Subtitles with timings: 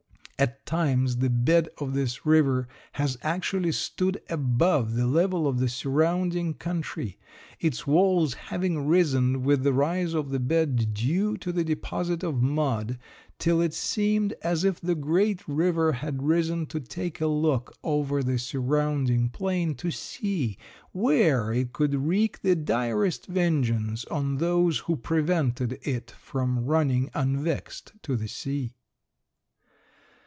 [0.39, 5.69] At times the bed of this river has actually stood above the level of the
[5.69, 7.19] surrounding country,
[7.59, 12.41] its walls having risen with the rise of the bed due to the deposit of
[12.41, 12.97] mud
[13.37, 18.23] till it seemed as if the great river had risen to take a look over
[18.23, 20.57] the surrounding plain to see
[20.91, 27.93] where it could wreak the direst vengeance on those who prevented it from running unvexed
[28.01, 28.73] to the sea.